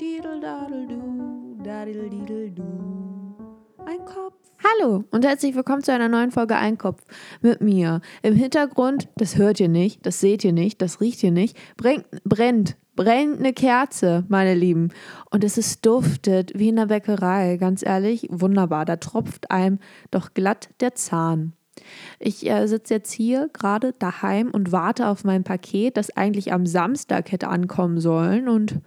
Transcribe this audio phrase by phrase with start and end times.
[0.00, 2.62] Didel-dadel-du, dadel-didel-du.
[3.84, 4.34] Ein Kopf.
[4.62, 7.02] Hallo und herzlich willkommen zu einer neuen Folge Einkopf
[7.40, 8.00] mit mir.
[8.22, 12.06] Im Hintergrund, das hört ihr nicht, das seht ihr nicht, das riecht ihr nicht, brennt,
[12.22, 14.90] brennt, brennt eine Kerze, meine Lieben.
[15.32, 18.84] Und es ist duftet wie in der Bäckerei, ganz ehrlich, wunderbar.
[18.84, 19.80] Da tropft einem
[20.12, 21.54] doch glatt der Zahn.
[22.18, 26.66] Ich äh, sitze jetzt hier gerade daheim und warte auf mein Paket, das eigentlich am
[26.66, 28.48] Samstag hätte ankommen sollen.
[28.48, 28.80] Und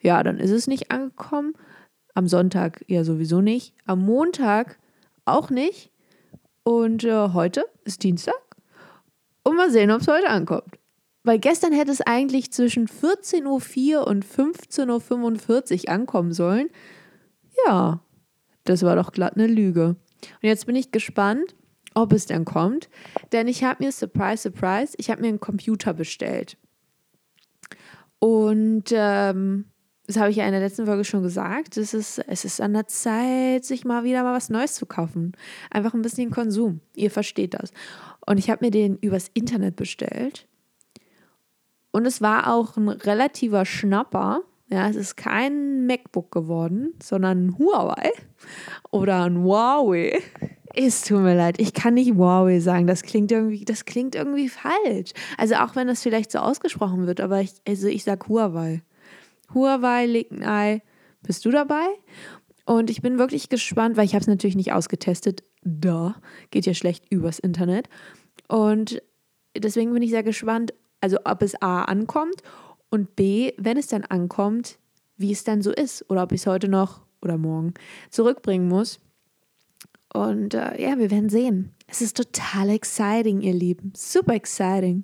[0.00, 1.54] ja, dann ist es nicht angekommen.
[2.14, 3.74] Am Sonntag ja sowieso nicht.
[3.86, 4.78] Am Montag
[5.24, 5.90] auch nicht.
[6.62, 8.34] Und äh, heute ist Dienstag.
[9.42, 10.78] Und mal sehen, ob es heute ankommt.
[11.24, 16.68] Weil gestern hätte es eigentlich zwischen 14.04 Uhr und 15.45 Uhr ankommen sollen.
[17.66, 18.00] Ja,
[18.64, 19.88] das war doch glatt eine Lüge.
[19.88, 21.54] Und jetzt bin ich gespannt,
[21.94, 22.88] ob es dann kommt.
[23.32, 26.56] Denn ich habe mir, surprise, surprise, ich habe mir einen Computer bestellt.
[28.18, 29.66] Und ähm,
[30.06, 32.74] das habe ich ja in der letzten Folge schon gesagt, es ist, es ist an
[32.74, 35.32] der Zeit, sich mal wieder mal was Neues zu kaufen.
[35.70, 36.80] Einfach ein bisschen Konsum.
[36.94, 37.72] Ihr versteht das.
[38.26, 40.46] Und ich habe mir den übers Internet bestellt.
[41.90, 44.42] Und es war auch ein relativer Schnapper.
[44.68, 48.10] Ja, es ist kein MacBook geworden, sondern ein Huawei
[48.90, 50.20] oder ein Huawei.
[50.76, 52.86] Es tut mir leid, ich kann nicht Huawei sagen.
[52.86, 55.12] Das klingt irgendwie, das klingt irgendwie falsch.
[55.38, 58.82] Also auch wenn das vielleicht so ausgesprochen wird, aber ich, also ich sag Huawei.
[59.52, 60.82] Huawei legt ein Ei.
[61.22, 61.86] Bist du dabei?
[62.66, 65.42] Und ich bin wirklich gespannt, weil ich habe es natürlich nicht ausgetestet.
[65.62, 66.16] Da
[66.50, 67.88] geht ja schlecht übers Internet.
[68.48, 69.00] Und
[69.56, 72.42] deswegen bin ich sehr gespannt, also ob es A ankommt
[72.90, 74.78] und B, wenn es dann ankommt,
[75.16, 77.74] wie es dann so ist oder ob ich es heute noch oder morgen
[78.10, 79.00] zurückbringen muss.
[80.14, 81.74] Und äh, ja, wir werden sehen.
[81.88, 83.92] Es ist total exciting, ihr Lieben.
[83.96, 85.02] Super exciting.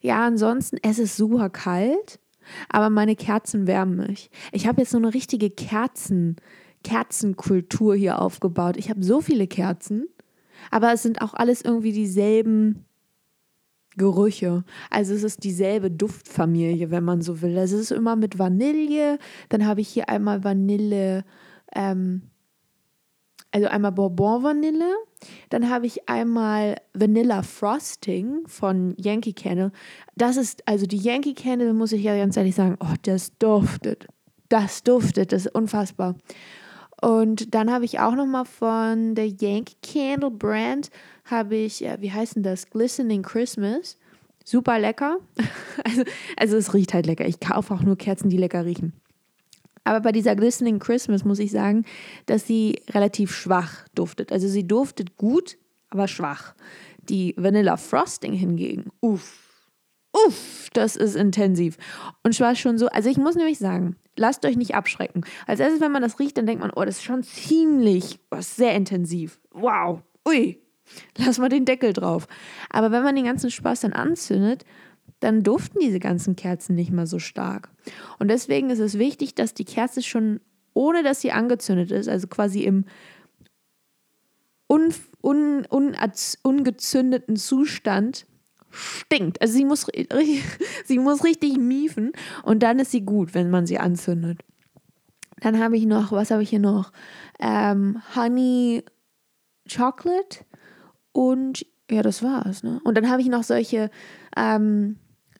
[0.00, 2.20] Ja, ansonsten, es ist super kalt,
[2.68, 4.30] aber meine Kerzen wärmen mich.
[4.52, 6.36] Ich habe jetzt so eine richtige Kerzen,
[6.84, 8.76] Kerzenkultur hier aufgebaut.
[8.76, 10.06] Ich habe so viele Kerzen,
[10.70, 12.84] aber es sind auch alles irgendwie dieselben
[13.96, 14.62] Gerüche.
[14.90, 17.56] Also es ist dieselbe Duftfamilie, wenn man so will.
[17.56, 19.18] Es ist immer mit Vanille.
[19.48, 21.24] Dann habe ich hier einmal Vanille.
[21.74, 22.22] Ähm,
[23.52, 24.94] also einmal Bourbon Vanille,
[25.50, 29.72] dann habe ich einmal Vanilla Frosting von Yankee Candle.
[30.16, 34.06] Das ist, also die Yankee Candle, muss ich ja ganz ehrlich sagen, oh, das duftet.
[34.48, 36.16] Das duftet, das ist unfassbar.
[37.00, 40.90] Und dann habe ich auch nochmal von der Yankee Candle Brand,
[41.24, 42.70] habe ich, wie heißt denn das?
[42.70, 43.96] Glistening Christmas.
[44.44, 45.18] Super lecker.
[45.84, 46.02] Also,
[46.36, 47.26] also es riecht halt lecker.
[47.26, 48.92] Ich kaufe auch nur Kerzen, die lecker riechen.
[49.86, 51.84] Aber bei dieser Glistening Christmas muss ich sagen,
[52.26, 54.32] dass sie relativ schwach duftet.
[54.32, 55.56] Also sie duftet gut,
[55.90, 56.56] aber schwach.
[57.08, 59.70] Die Vanilla Frosting hingegen, uff,
[60.12, 61.76] uff, das ist intensiv.
[62.24, 65.24] Und zwar schon so, also ich muss nämlich sagen, lasst euch nicht abschrecken.
[65.46, 68.40] Als erstes, wenn man das riecht, dann denkt man, oh, das ist schon ziemlich, oh,
[68.40, 69.38] sehr intensiv.
[69.52, 70.60] Wow, ui,
[71.16, 72.26] lass mal den Deckel drauf.
[72.70, 74.64] Aber wenn man den ganzen Spaß dann anzündet,
[75.20, 77.70] dann duften diese ganzen Kerzen nicht mehr so stark.
[78.18, 80.40] Und deswegen ist es wichtig, dass die Kerze schon,
[80.74, 82.84] ohne dass sie angezündet ist, also quasi im
[84.68, 85.96] un, un, un,
[86.42, 88.26] ungezündeten Zustand,
[88.70, 89.40] stinkt.
[89.40, 89.86] Also sie muss,
[90.84, 92.12] sie muss richtig miefen
[92.42, 94.40] und dann ist sie gut, wenn man sie anzündet.
[95.40, 96.92] Dann habe ich noch, was habe ich hier noch?
[97.40, 98.84] Ähm, Honey
[99.70, 100.44] Chocolate
[101.12, 102.62] und ja, das war's.
[102.62, 102.80] Ne?
[102.84, 103.90] Und dann habe ich noch solche
[104.36, 104.96] ähm,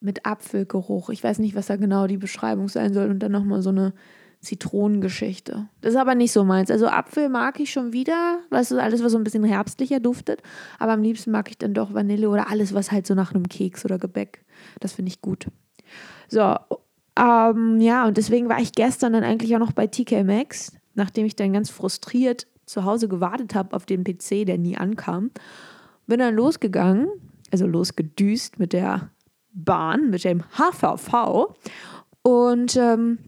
[0.00, 1.10] mit Apfelgeruch.
[1.10, 3.10] Ich weiß nicht, was da genau die Beschreibung sein soll.
[3.10, 3.92] Und dann nochmal so eine
[4.40, 5.68] Zitronengeschichte.
[5.80, 6.70] Das ist aber nicht so meins.
[6.70, 8.38] Also Apfel mag ich schon wieder.
[8.50, 10.42] Das ist alles, was so ein bisschen herbstlicher duftet.
[10.78, 13.48] Aber am liebsten mag ich dann doch Vanille oder alles, was halt so nach einem
[13.48, 14.44] Keks oder Gebäck.
[14.80, 15.48] Das finde ich gut.
[16.28, 16.54] So,
[17.18, 21.26] ähm, ja, und deswegen war ich gestern dann eigentlich auch noch bei TK Maxx, nachdem
[21.26, 25.30] ich dann ganz frustriert zu Hause gewartet habe auf den PC, der nie ankam.
[26.06, 27.08] Bin dann losgegangen,
[27.50, 29.10] also losgedüst mit der
[29.64, 31.54] Bahn, mit dem HVV
[32.22, 33.18] und ähm,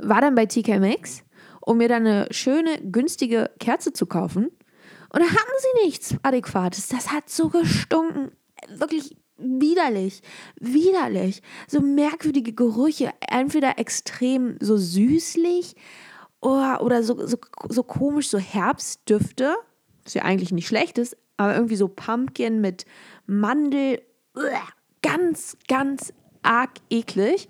[0.00, 1.22] war dann bei TK Maxx,
[1.60, 4.46] um mir dann eine schöne, günstige Kerze zu kaufen.
[5.10, 6.88] Und da hatten sie nichts Adäquates.
[6.88, 8.30] Das hat so gestunken.
[8.68, 10.22] Wirklich widerlich.
[10.60, 11.42] Widerlich.
[11.66, 13.12] So merkwürdige Gerüche.
[13.20, 15.76] Entweder extrem so süßlich
[16.40, 17.38] oder, oder so, so,
[17.68, 19.56] so komisch, so Herbstdüfte.
[20.04, 21.16] Was ja eigentlich nicht schlecht ist.
[21.38, 22.84] Aber irgendwie so Pumpkin mit
[23.26, 24.02] Mandel.
[25.18, 26.12] Ganz, ganz
[26.42, 27.48] arg eklig.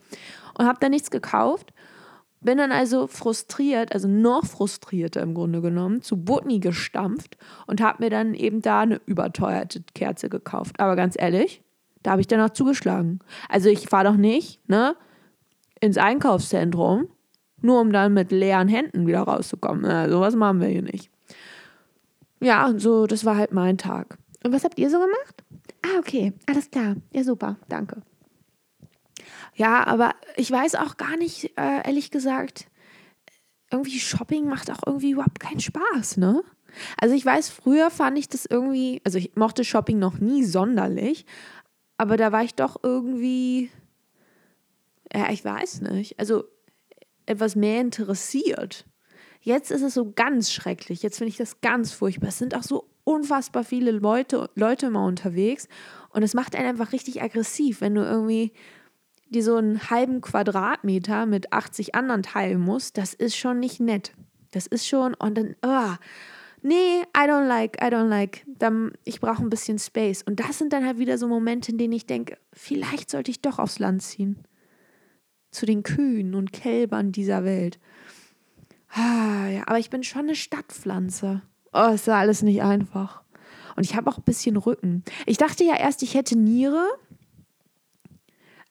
[0.59, 1.73] Und habe da nichts gekauft.
[2.41, 7.37] Bin dann also frustriert, also noch frustrierter im Grunde genommen, zu Butni gestampft
[7.67, 10.79] und habe mir dann eben da eine überteuerte Kerze gekauft.
[10.79, 11.63] Aber ganz ehrlich,
[12.05, 13.19] da habe ich dann auch zugeschlagen.
[13.49, 14.95] Also ich fahre doch nicht ne,
[15.81, 17.09] ins Einkaufszentrum
[17.61, 19.85] Nur um dann mit leeren Händen wieder rauszukommen.
[19.85, 21.11] Ja, sowas machen wir hier nicht.
[22.41, 24.17] Ja, und so, das war halt mein Tag.
[24.45, 25.43] Und was habt ihr so gemacht?
[25.83, 26.97] Ah, okay, alles klar.
[27.13, 28.03] Ja, super, danke.
[29.55, 32.69] Ja, aber ich weiß auch gar nicht, äh, ehrlich gesagt,
[33.71, 36.43] irgendwie Shopping macht auch irgendwie überhaupt keinen Spaß, ne?
[37.01, 41.27] Also ich weiß, früher fand ich das irgendwie, also ich mochte Shopping noch nie sonderlich,
[41.97, 43.71] aber da war ich doch irgendwie,
[45.13, 46.45] ja, ich weiß nicht, also
[47.27, 48.87] etwas mehr interessiert.
[49.41, 51.03] Jetzt ist es so ganz schrecklich.
[51.03, 52.29] Jetzt finde ich das ganz furchtbar.
[52.29, 55.67] Es sind auch so unfassbar viele Leute, Leute mal unterwegs
[56.11, 58.53] und es macht einen einfach richtig aggressiv, wenn du irgendwie
[59.31, 62.99] die so einen halben Quadratmeter mit 80 anderen teilen musst.
[62.99, 64.13] Das ist schon nicht nett.
[64.53, 65.95] Das ist schon und dann, oh,
[66.63, 68.45] nee, I don't like, I don't like.
[68.47, 70.23] Dann, ich brauche ein bisschen Space.
[70.23, 73.41] Und das sind dann halt wieder so Momente, in denen ich denke, vielleicht sollte ich
[73.41, 74.39] doch aufs Land ziehen.
[75.51, 77.79] Zu den Kühen und Kälbern dieser Welt.
[78.91, 81.43] Ah, ja, aber ich bin schon eine Stadtpflanze.
[81.73, 83.23] Oh, ist ja alles nicht einfach.
[83.77, 85.05] Und ich habe auch ein bisschen Rücken.
[85.27, 86.85] Ich dachte ja erst, ich hätte Niere.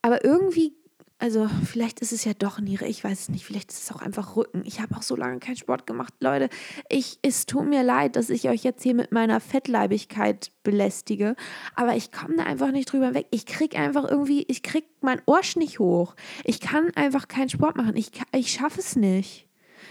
[0.01, 0.73] Aber irgendwie,
[1.17, 3.45] also vielleicht ist es ja doch Niere, ich weiß es nicht.
[3.45, 4.63] Vielleicht ist es auch einfach Rücken.
[4.65, 6.13] Ich habe auch so lange keinen Sport gemacht.
[6.19, 6.49] Leute,
[6.89, 11.35] ich, es tut mir leid, dass ich euch jetzt hier mit meiner Fettleibigkeit belästige.
[11.75, 13.27] Aber ich komme da einfach nicht drüber weg.
[13.31, 16.15] Ich krieg einfach irgendwie, ich krieg mein Orsch nicht hoch.
[16.43, 17.95] Ich kann einfach keinen Sport machen.
[17.95, 19.46] Ich, ich schaffe es nicht.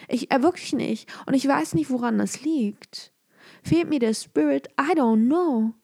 [0.08, 1.12] Ich, äh, wirklich nicht.
[1.26, 3.12] Und ich weiß nicht, woran das liegt.
[3.62, 4.68] Fehlt mir der Spirit?
[4.80, 5.74] I don't know.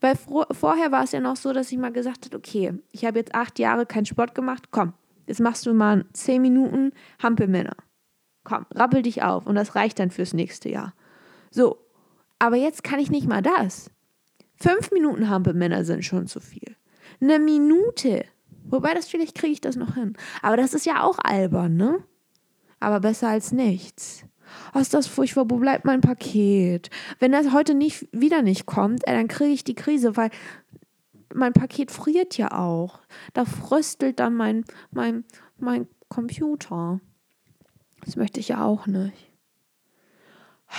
[0.00, 0.16] Weil
[0.52, 3.34] vorher war es ja noch so, dass ich mal gesagt habe, okay, ich habe jetzt
[3.34, 4.92] acht Jahre keinen Sport gemacht, komm,
[5.26, 6.92] jetzt machst du mal zehn Minuten
[7.22, 7.76] Hampelmänner.
[8.44, 10.94] Komm, rappel dich auf und das reicht dann fürs nächste Jahr.
[11.50, 11.78] So,
[12.38, 13.90] aber jetzt kann ich nicht mal das.
[14.56, 16.76] Fünf Minuten Hampelmänner sind schon zu viel.
[17.20, 18.24] Eine Minute.
[18.64, 20.16] Wobei das vielleicht kriege ich das noch hin.
[20.42, 22.04] Aber das ist ja auch albern, ne?
[22.80, 24.24] Aber besser als nichts.
[24.74, 26.90] Oh, ist das furchtbar, wo bleibt mein Paket?
[27.18, 30.30] Wenn das heute nicht, wieder nicht kommt, äh, dann kriege ich die Krise, weil
[31.34, 33.00] mein Paket friert ja auch.
[33.34, 35.24] Da fröstelt dann mein, mein,
[35.58, 37.00] mein Computer.
[38.04, 39.30] Das möchte ich ja auch nicht.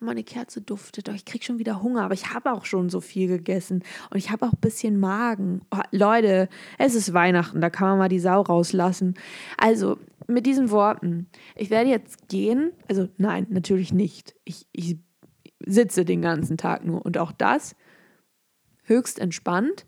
[0.00, 1.06] Meine Kerze duftet.
[1.10, 3.84] Ich kriege schon wieder Hunger, aber ich habe auch schon so viel gegessen.
[4.10, 5.60] Und ich habe auch ein bisschen Magen.
[5.70, 9.14] Oh, Leute, es ist Weihnachten, da kann man mal die Sau rauslassen.
[9.56, 9.98] Also,
[10.32, 12.72] mit diesen Worten, ich werde jetzt gehen.
[12.88, 14.34] Also nein, natürlich nicht.
[14.44, 14.98] Ich, ich
[15.64, 17.76] sitze den ganzen Tag nur und auch das
[18.84, 19.86] höchst entspannt.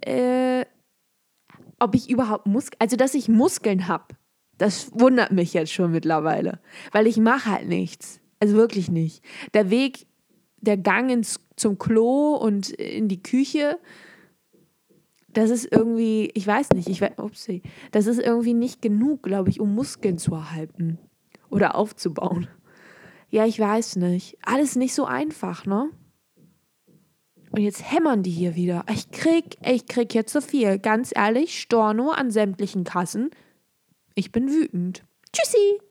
[0.00, 0.64] Äh,
[1.78, 4.14] ob ich überhaupt Muskeln, also dass ich Muskeln habe,
[4.58, 6.60] das wundert mich jetzt schon mittlerweile,
[6.92, 8.20] weil ich mache halt nichts.
[8.40, 9.22] Also wirklich nicht.
[9.54, 10.06] Der Weg,
[10.60, 13.78] der Gang ins, zum Klo und in die Küche,
[15.36, 19.50] das ist irgendwie, ich weiß nicht, ich weiß, upsie, das ist irgendwie nicht genug, glaube
[19.50, 20.98] ich, um Muskeln zu erhalten
[21.50, 22.48] oder aufzubauen.
[23.28, 24.38] Ja, ich weiß nicht.
[24.42, 25.90] Alles nicht so einfach, ne?
[27.50, 28.84] Und jetzt hämmern die hier wieder.
[28.90, 30.78] Ich krieg, ich krieg jetzt so viel.
[30.78, 33.30] Ganz ehrlich, Storno an sämtlichen Kassen.
[34.14, 35.04] Ich bin wütend.
[35.32, 35.85] Tschüssi!